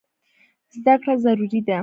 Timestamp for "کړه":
1.01-1.13